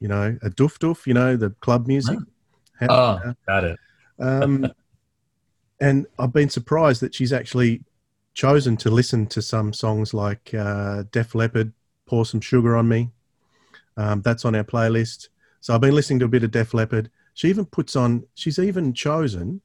[0.00, 1.06] you know, a doof doof.
[1.06, 2.18] You know, the club music.
[2.82, 3.78] Oh, uh, got it.
[4.18, 4.70] um,
[5.84, 7.82] and I've been surprised that she's actually
[8.32, 11.72] chosen to listen to some songs like uh, Def Leppard,
[12.06, 13.10] "Pour Some Sugar on Me."
[13.96, 15.28] Um, that's on our playlist.
[15.60, 17.10] So I've been listening to a bit of Def Leppard.
[17.34, 18.24] She even puts on.
[18.34, 19.60] She's even chosen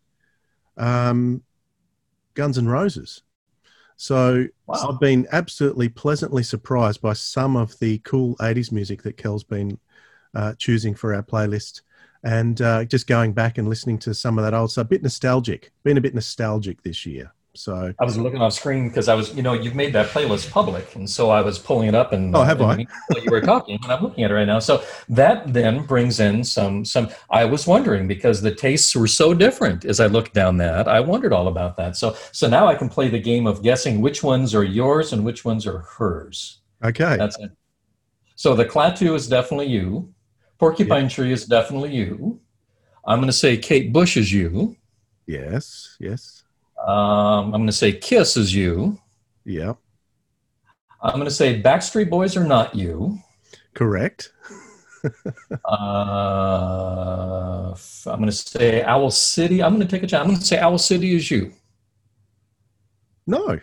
[0.76, 1.42] um,
[2.34, 3.22] Guns N' Roses.
[3.96, 4.90] So wow.
[4.90, 9.78] I've been absolutely pleasantly surprised by some of the cool 80s music that Kel's been
[10.34, 11.82] uh, choosing for our playlist.
[12.24, 15.04] And uh, just going back and listening to some of that old stuff, a bit
[15.04, 17.34] nostalgic, been a bit nostalgic this year.
[17.56, 20.52] So I was looking off screen because I was, you know, you've made that playlist
[20.52, 22.86] public, and so I was pulling it up and oh, have and I?
[23.08, 24.60] While you were talking, and I'm looking at it right now.
[24.60, 27.10] So that then brings in some some.
[27.32, 30.88] I was wondering because the tastes were so different as I looked down that.
[30.88, 31.98] I wondered all about that.
[31.98, 35.26] So so now I can play the game of guessing which ones are yours and
[35.26, 36.62] which ones are hers.
[36.84, 37.52] Okay, that's it.
[38.36, 40.14] So the Klaatu is definitely you.
[40.60, 41.12] Porcupine yep.
[41.12, 42.40] Tree is definitely you.
[43.06, 44.76] I'm going to say Kate Bush is you.
[45.26, 46.44] Yes, yes.
[46.86, 49.00] Um, I'm going to say Kiss is you.
[49.46, 49.74] Yeah.
[51.02, 53.20] I'm going to say Backstreet Boys are not you.
[53.74, 54.34] Correct.
[55.66, 57.74] uh,
[58.06, 59.64] I'm going to say Owl City.
[59.64, 60.22] I'm going to take a chance.
[60.22, 61.54] I'm going to say Owl City is you.
[63.26, 63.60] No.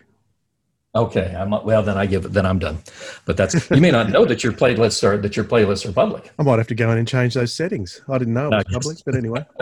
[0.96, 1.82] Okay, I'm well.
[1.82, 2.32] Then I give it.
[2.32, 2.78] Then I'm done.
[3.26, 6.32] But that's you may not know that your playlists are that your playlists are public.
[6.38, 8.00] I might have to go in and change those settings.
[8.09, 9.44] I didn't know it was public, but anyway.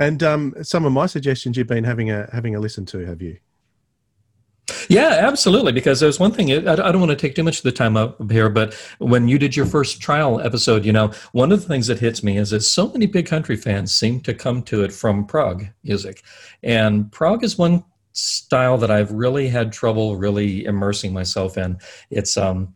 [0.00, 3.20] And um, some of my suggestions you've been having a having a listen to, have
[3.20, 3.38] you?
[4.88, 5.72] Yeah, absolutely.
[5.72, 8.30] Because there's one thing, I don't want to take too much of the time up
[8.30, 11.86] here, but when you did your first trial episode, you know, one of the things
[11.86, 14.92] that hits me is that so many big country fans seem to come to it
[14.92, 16.22] from prog music.
[16.62, 17.84] And prog is one
[18.18, 21.78] style that I've really had trouble really immersing myself in.
[22.10, 22.74] It's, um,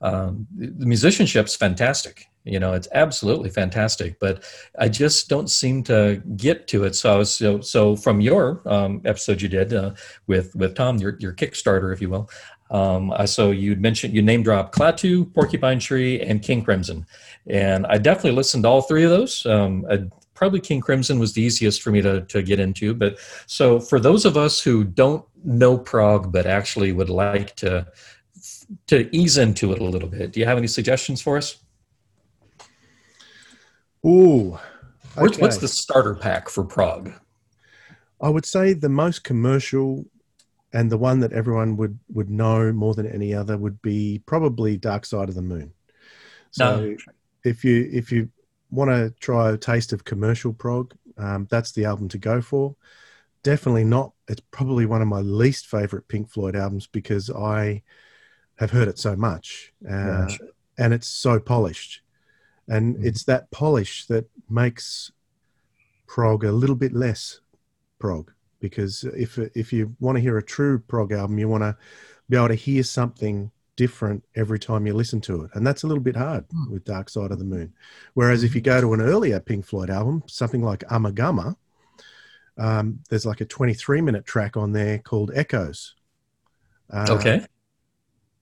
[0.00, 4.42] um, the musicianship's fantastic you know it's absolutely fantastic but
[4.78, 9.40] i just don't seem to get to it so so so from your um, episode
[9.40, 9.92] you did uh,
[10.26, 12.28] with with tom your, your kickstarter if you will
[12.72, 17.04] Um, I so you mentioned you name drop Klaatu, Porcupine Tree, and King Crimson,
[17.46, 19.44] and I definitely listened to all three of those.
[19.44, 22.94] Um, I, probably King Crimson was the easiest for me to to get into.
[22.94, 27.86] But so for those of us who don't know prog, but actually would like to
[28.86, 31.58] to ease into it a little bit, do you have any suggestions for us?
[34.04, 34.58] Ooh,
[35.14, 37.12] What's, what's the starter pack for prog?
[38.20, 40.06] I would say the most commercial
[40.72, 44.78] and the one that everyone would would know more than any other would be probably
[44.78, 45.72] Dark Side of the Moon.
[46.50, 46.96] So ah, No.
[47.44, 48.30] if you if you
[48.72, 52.74] want to try a taste of commercial prog, um, that's the album to go for.
[53.44, 54.12] Definitely not.
[54.28, 57.82] It's probably one of my least favorite Pink Floyd albums because I
[58.58, 60.44] have heard it so much, uh, Gotcha.
[60.78, 62.02] and it's so polished,
[62.68, 63.06] and Mhm.
[63.06, 65.12] it's that polish that makes
[66.06, 67.40] prog a little bit less
[67.98, 68.32] prog.
[68.60, 71.76] Because if if you want to hear a true prog album, you want to
[72.28, 75.86] be able to hear something different every time you listen to it, and that's a
[75.86, 76.72] little bit hard Hmm.
[76.72, 77.72] with Dark Side of the Moon.
[78.14, 81.56] Whereas if you go to an earlier Pink Floyd album, something like Ummagumma,
[82.58, 85.94] um, there's like a 23 minute track on there called Echoes.
[86.90, 87.46] Uh, okay.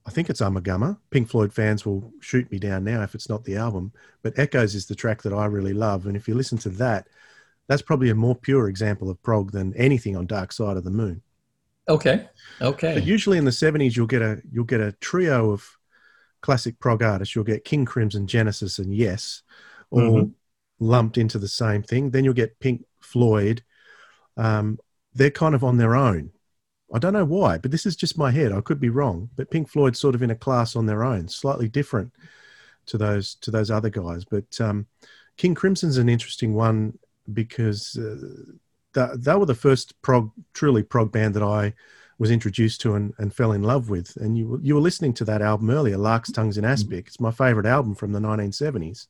[0.05, 0.97] I think it's Ummagumma.
[1.11, 4.75] Pink Floyd fans will shoot me down now if it's not the album, but Echoes
[4.75, 6.07] is the track that I really love.
[6.07, 7.07] And if you listen to that,
[7.67, 10.89] that's probably a more pure example of prog than anything on Dark Side of the
[10.91, 11.21] Moon.
[11.89, 12.27] Okay.
[12.61, 12.93] Okay.
[12.93, 15.65] But usually in the 70s, you'll get a you'll get a trio of
[16.41, 17.35] classic prog artists.
[17.35, 19.41] You'll get King Crimson, Genesis, and Yes,
[19.89, 20.33] all Mhm.
[20.79, 22.11] lumped into the same thing.
[22.11, 23.63] Then you'll get Pink Floyd.
[24.37, 24.79] Um,
[25.13, 26.31] they're kind of on their own.
[26.93, 28.51] I don't know why, but this is just my head.
[28.51, 31.27] I could be wrong, but Pink Floyd's sort of in a class on their own,
[31.29, 32.11] slightly different
[32.87, 34.25] to those to those other guys.
[34.25, 34.87] But um,
[35.37, 36.97] King Crimson's an interesting one
[37.31, 38.17] because uh,
[38.93, 41.73] th- they were the first prog, truly prog band that I
[42.19, 44.15] was introduced to and, and fell in love with.
[44.17, 47.07] And you were- you were listening to that album earlier, Lark's Tongues in Aspic.
[47.07, 49.07] It's my favorite album from the 1970s.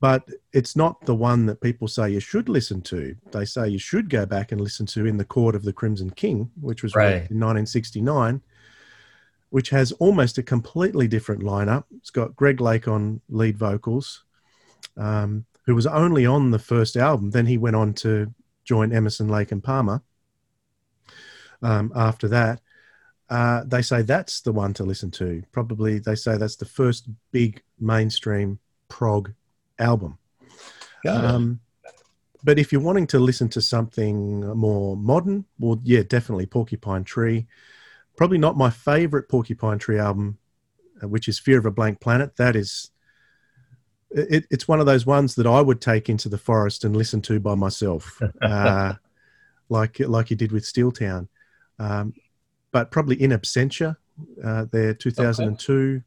[0.00, 3.14] But it's not the one that people say you should listen to.
[3.32, 6.10] They say you should go back and listen to In the Court of the Crimson
[6.10, 7.30] King, which was Right.
[7.30, 8.40] in 1969,
[9.50, 11.84] which has almost a completely different lineup.
[11.98, 14.24] It's got Greg Lake on lead vocals,
[14.96, 17.30] um, who was only on the first album.
[17.30, 18.32] Then he went on to
[18.64, 20.02] join Emerson, Lake, and Palmer
[21.62, 22.60] um, after that.
[23.28, 25.42] Uh, they say that's the one to listen to.
[25.52, 29.32] Probably they say that's the first big mainstream prog
[29.78, 30.18] album.
[31.06, 31.60] Um,
[32.42, 37.46] but if you're wanting to listen to something more modern, well, yeah, definitely Porcupine Tree.
[38.16, 40.38] Probably not my favorite Porcupine Tree album,
[41.02, 42.36] uh, which is Fear of a Blank Planet.
[42.36, 42.90] That is,
[44.10, 47.22] it, it's one of those ones that I would take into the forest and listen
[47.22, 48.94] to by myself, uh,
[49.68, 51.28] like like you did with Steeltown.
[51.78, 52.14] Um,
[52.72, 53.96] but probably In Absentia,
[54.44, 56.02] uh, their 2002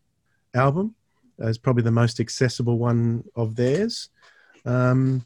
[0.54, 0.96] album,
[1.40, 4.10] is probably the most accessible one of theirs.
[4.66, 5.26] Um,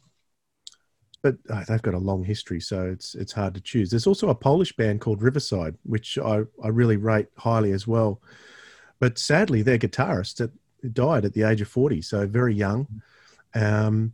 [1.22, 3.90] but uh, they've got a long history, so it's it's hard to choose.
[3.90, 8.22] There's also a Polish band called Riverside, which I, I really rate highly as well.
[9.00, 10.40] But sadly, their guitarist
[10.92, 12.86] died at the age of 40, so very young.
[13.54, 14.12] Um,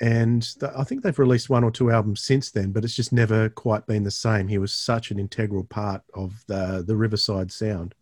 [0.00, 3.12] and th- I think they've released one or two albums since then, but it's just
[3.12, 4.48] never quite been the same.
[4.48, 7.94] He was such an integral part of the the Riverside sound.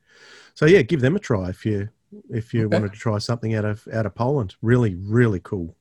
[0.55, 1.91] So yeah, give them a try if you
[2.31, 2.75] if you Okay.
[2.77, 4.55] wanted to try something out of out of Poland.
[4.63, 5.77] Really, really cool.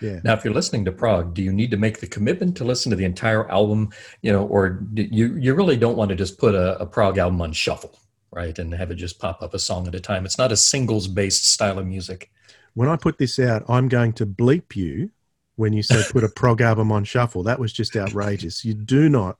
[0.00, 0.20] Yeah.
[0.22, 2.90] Now, if you're listening to prog, do you need to make the commitment to listen
[2.90, 3.90] to the entire album,
[4.22, 7.40] you know, or you you really don't want to just put a, a prog album
[7.40, 7.98] on shuffle,
[8.32, 10.24] right, and have it just pop up a song at a time?
[10.24, 12.30] It's not a singles based style of music.
[12.74, 15.10] When I put this out, I'm going to bleep you
[15.56, 17.42] when you say put a prog album on shuffle.
[17.42, 18.64] That was just outrageous.
[18.64, 19.38] You do not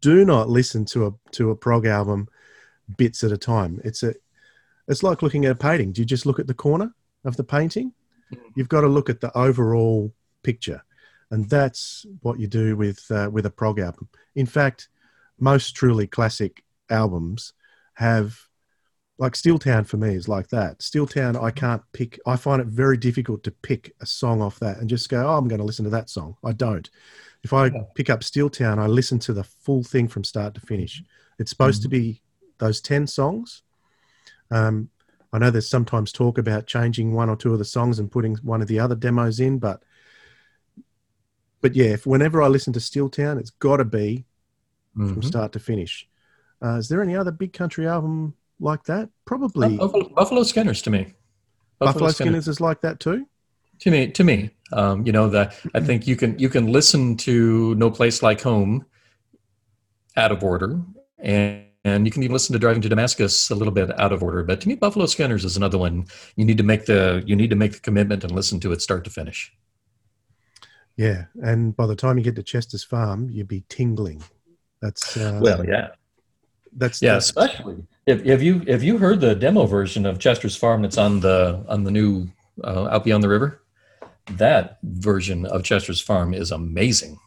[0.00, 2.28] do not listen to a to a prog album
[2.96, 3.80] bits at a time.
[3.84, 4.14] It's a
[4.88, 5.92] it's like looking at a painting.
[5.92, 7.92] Do you just look at the corner of the painting?
[8.54, 10.82] You've got to look at the overall picture,
[11.30, 14.08] and that's what you do with uh, with a prog album.
[14.34, 14.88] In fact,
[15.38, 17.52] most truly classic albums
[17.96, 18.38] have
[19.18, 20.80] like Steeltown for me is like that.
[20.80, 22.20] Steeltown, I can't pick.
[22.26, 25.36] I find it very difficult to pick a song off that and just go, "Oh,
[25.36, 26.88] I'm going to listen to that song." I don't.
[27.42, 31.02] If I pick up Steeltown, I listen to the full thing from start to finish.
[31.38, 32.20] It's supposed to be
[32.58, 33.62] those ten songs.
[34.50, 34.90] Um,
[35.32, 38.36] I know there's sometimes talk about changing one or two of the songs and putting
[38.36, 39.82] one of the other demos in, but
[41.62, 44.26] but yeah, if whenever I listen to Steeltown, it's got to be
[44.94, 45.24] from Mhm.
[45.24, 46.08] start to finish.
[46.62, 49.10] Uh, is there any other big country album like that?
[49.24, 51.14] Probably Buffalo, Buffalo Skinners to me.
[51.78, 53.26] Buffalo Skinners is like that too.
[53.80, 57.14] to me to me um, you know that i think you can you can listen
[57.14, 58.86] to no place like home
[60.16, 60.80] out of order
[61.18, 64.20] and and you can even listen to Driving to Damascus a little bit out of
[64.20, 64.42] order.
[64.42, 66.06] But to me, Buffalo Skinners is another one.
[66.34, 68.82] You need to make the you need to make the commitment and listen to it
[68.82, 69.54] start to finish.
[70.96, 74.24] Yeah, and by the time you get to Chester's Farm, you'd be tingling.
[74.82, 75.90] That's uh, well, yeah.
[76.72, 80.56] That's yeah, that's, especially if, if you if you heard the demo version of Chester's
[80.56, 82.28] Farm that's on the on the new
[82.62, 83.62] uh, Out Beyond the River,
[84.32, 87.18] that version of Chester's Farm is amazing.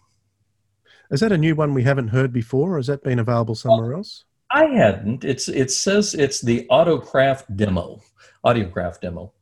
[1.12, 3.94] Is that a new one we haven't heard before, or has that been available somewhere
[3.94, 4.26] else?
[4.52, 5.24] I hadn't.
[5.24, 8.02] It's it says it's the Autocraft demo,
[8.46, 9.34] Audiocraft demo,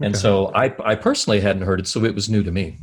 [0.00, 0.20] and Okay.
[0.20, 2.78] so I I personally hadn't heard it, so it was new to me.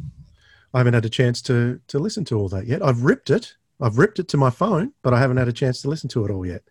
[0.74, 2.84] I haven't had a chance to to listen to all that yet.
[2.84, 3.56] I've ripped it.
[3.84, 6.26] I've ripped it to my phone, but I haven't had a chance to listen to
[6.26, 6.64] it all yet.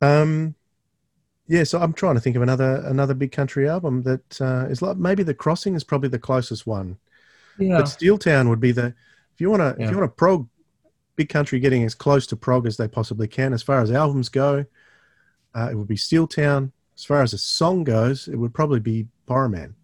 [0.00, 0.54] Um,
[1.46, 4.80] yeah, so I'm trying to think of another another big country album that uh, is
[4.80, 6.96] like maybe The Crossing is probably the closest one.
[7.58, 8.86] Yeah, But Steeltown would be the
[9.34, 9.84] if you want to Yeah.
[9.84, 10.48] if you want to prog
[11.16, 14.28] big country getting as close to prog as they possibly can as far as albums
[14.28, 14.64] go.
[15.54, 16.72] Uh, it would be Steeltown.
[16.96, 19.74] As far as a song goes, it would probably be Pyroman.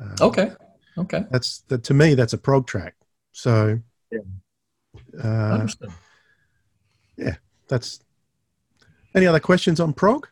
[0.00, 0.52] Uh, okay,
[0.96, 2.14] okay, that's that to me.
[2.14, 2.94] That's a prog track.
[3.32, 4.20] So, Yeah.
[5.22, 5.90] Uh, understood.
[7.68, 8.00] that's.
[9.14, 10.26] Any other questions on prog?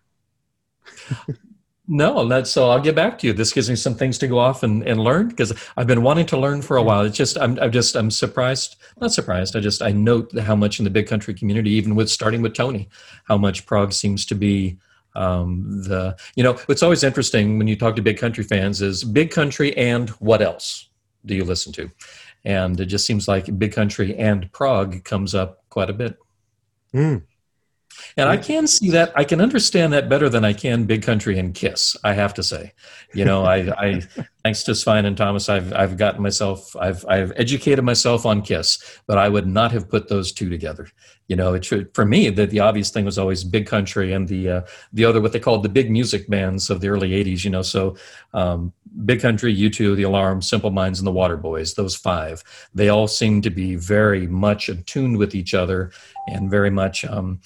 [1.88, 2.70] No, that's so.
[2.70, 3.32] I'll get back to you.
[3.32, 6.26] This gives me some things to go off and, and learn because I've been wanting
[6.26, 7.02] to learn for a while.
[7.02, 9.56] It's just I'm I'm just I'm surprised, not surprised.
[9.56, 12.54] I just I note how much in the big country community, even with starting with
[12.54, 12.88] Tony,
[13.24, 14.78] how much prog seems to be
[15.16, 16.54] um, the you know.
[16.66, 20.40] What's always interesting when you talk to big country fans is big country and what
[20.40, 20.88] else
[21.26, 21.90] do you listen to,
[22.44, 26.16] and it just seems like big country and prog comes up quite a bit.
[26.94, 27.22] Mm.
[28.16, 29.12] And I can see that.
[29.16, 31.96] I can understand that better than I can Big Country and Kiss.
[32.04, 32.72] I have to say,
[33.14, 34.02] you know, I, I
[34.42, 39.00] thanks to Svein and Thomas, I've I've gotten myself, I've I've educated myself on Kiss,
[39.06, 40.88] but I would not have put those two together.
[41.28, 44.28] You know, it should, for me, the, the obvious thing was always Big Country and
[44.28, 44.60] the uh,
[44.92, 47.44] the other what they called the big music bands of the early '80s.
[47.44, 47.96] You know, so
[48.34, 48.72] um,
[49.06, 51.74] Big Country, U2, The Alarm, Simple Minds, and the Waterboys.
[51.74, 52.42] Those five,
[52.74, 55.92] they all seem to be very much attuned with each other
[56.28, 57.04] and very much.
[57.04, 57.40] Um,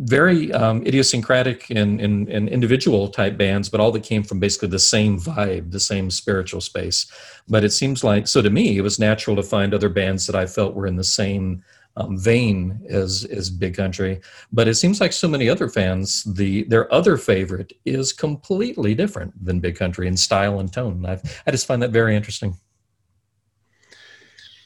[0.00, 4.68] very um, idiosyncratic and, and, and individual type bands, but all that came from basically
[4.68, 7.06] the same vibe, the same spiritual space.
[7.48, 10.34] But it seems like, so to me, it was natural to find other bands that
[10.34, 11.62] I felt were in the same
[11.96, 14.20] um, vein as, as Big Country.
[14.50, 19.44] But it seems like so many other fans, the their other favorite is completely different
[19.44, 21.04] than Big Country in style and tone.
[21.04, 22.56] I've, I just find that very interesting.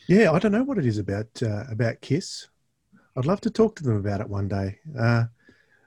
[0.07, 2.47] Yeah, I don't know what it is about uh, about Kiss.
[3.17, 4.79] I'd love to talk to them about it one day.
[4.99, 5.25] Uh,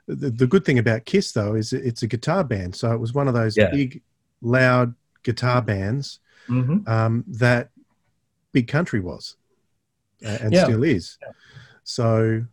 [0.08, 3.14] the, the good thing about Kiss, though, is it's a guitar band, so it was
[3.14, 3.70] one of those Yeah.
[3.72, 4.02] big,
[4.42, 6.88] loud guitar bands Mm-hmm.
[6.90, 7.72] um, that
[8.54, 9.36] Big Country was,
[10.26, 10.64] uh, and Yeah.
[10.64, 11.18] still is.
[11.84, 12.46] So,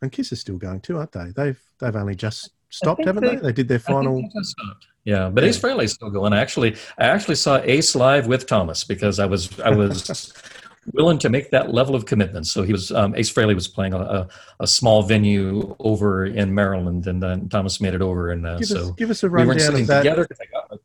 [0.00, 1.32] and Kiss is still going too, aren't they?
[1.34, 3.34] They've they've only just stopped, haven't they?
[3.34, 4.16] they- They did their final.
[4.22, 4.86] they just stopped.
[5.04, 5.48] Yeah, but Yeah.
[5.50, 6.32] Ace Frehley's still going.
[6.32, 10.08] I actually, I actually saw Ace live with Thomas because I was, I was
[10.92, 12.46] willing to make that level of commitment.
[12.46, 14.28] So he was, um, Ace Frehley was playing a,
[14.60, 18.68] a, small venue over in Maryland, and then Thomas made it over, and uh, Give,
[18.68, 19.98] so us, give us a rundown sitting of that.
[20.02, 20.26] together.
[20.26, 20.78] 'cause I got- Go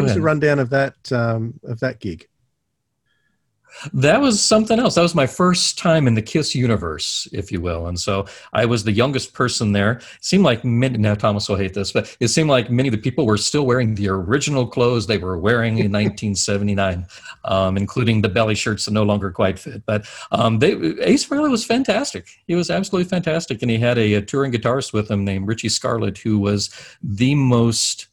[0.00, 2.26] Give us a rundown of that um, of that gig.
[3.92, 4.94] That was something else.
[4.94, 7.86] That was my first time in the Kiss universe, if you will.
[7.86, 9.92] And so I was the youngest person there.
[9.92, 12.92] It seemed like many, now Thomas will hate this, but it seemed like many of
[12.92, 17.06] the people were still wearing the original clothes they were wearing in 1979,
[17.44, 19.84] um, including the belly shirts that no longer quite fit.
[19.86, 20.72] But um, they,
[21.02, 22.26] Ace Frehley was fantastic.
[22.46, 23.62] He was absolutely fantastic.
[23.62, 26.70] And he had a, a touring guitarist with him named Richie Scarlett, who was
[27.02, 28.08] the most.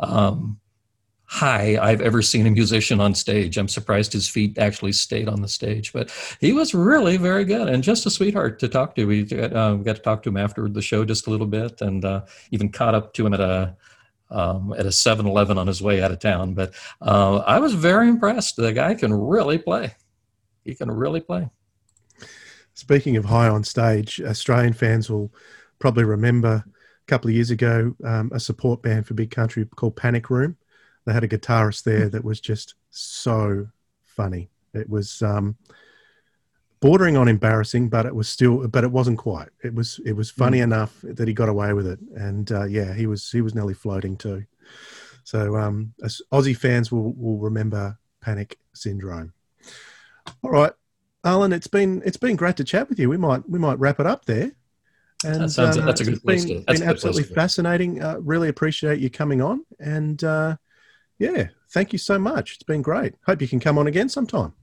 [0.00, 0.60] Um,
[1.30, 3.58] high I've ever seen a musician on stage.
[3.58, 6.10] I'm surprised his feet actually stayed on the stage, but
[6.40, 9.04] he was really very good and just a sweetheart to talk to.
[9.04, 11.82] We got, uh, got to talk to him after the show just a little bit
[11.82, 13.76] and uh, even caught up to him at a
[14.30, 16.54] um, at a 7-Eleven on his way out of town.
[16.54, 18.56] But uh, I was very impressed.
[18.56, 19.94] The guy can really play.
[20.64, 21.48] He can really play.
[22.74, 25.32] Speaking of high on stage, Australian fans will
[25.78, 29.96] probably remember a couple of years ago um, a support band for Big Country called
[29.96, 30.56] Panic Room.
[31.08, 33.66] They had a guitarist there that was just so
[34.02, 34.50] funny.
[34.74, 35.56] It was um,
[36.80, 39.48] bordering on embarrassing, but it was still, but it wasn't quite.
[39.64, 42.92] It was, it was funny enough that he got away with it, and uh, yeah,
[42.92, 44.44] he was, he was nearly floating too.
[45.24, 49.32] So um, as Aussie fans will will remember Panic Syndrome.
[50.42, 50.72] All right,
[51.24, 53.08] Alan, it's been it's been great to chat with you.
[53.08, 54.52] We might we might wrap it up there.
[55.24, 58.02] And That sounds- that's a good it's place been, to- that's a been absolutely fascinating.
[58.02, 60.56] Uh, really appreciate you coming on, and uh,
[61.18, 62.54] yeah, thank you so much.
[62.54, 63.14] It's been great.
[63.26, 64.54] Hope you can come on again sometime.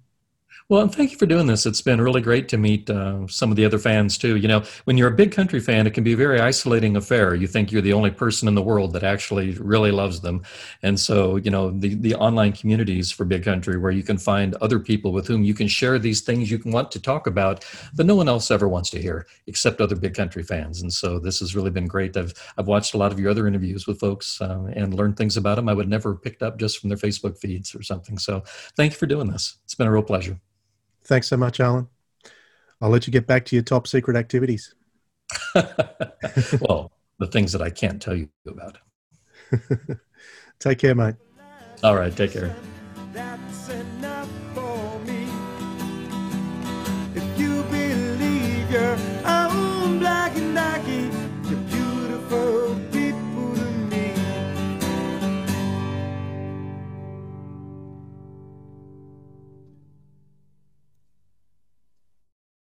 [0.68, 1.68] Well, and thank you for doing this.
[1.68, 4.36] It's been really great to meet uh, some of the other fans too.
[4.38, 7.36] You know, when you're a big country fan, it can be a very isolating affair.
[7.36, 10.42] You think you're the only person in the world that actually really loves them,
[10.82, 14.56] and so you know the the online communities for big country where you can find
[14.56, 17.64] other people with whom you can share these things you can want to talk about
[17.94, 20.82] that no one else ever wants to hear except other big country fans.
[20.82, 22.18] And so this has really been great.
[22.18, 25.38] I've I've watched a lot of your other interviews with folks uh, and learned things
[25.38, 28.18] about them I would never have picked up just from their Facebook feeds or something.
[28.18, 28.42] So
[28.76, 29.58] thank you for doing this.
[29.64, 30.40] It's been a real pleasure.
[31.06, 31.88] Thanks so much, Alan.
[32.82, 34.74] I'll let you get back to your top secret activities.
[35.56, 38.78] well, the things that I can't tell you about.
[40.60, 41.16] take care, mate.
[41.84, 42.56] All right, take care.
[47.16, 48.98] If you believe you're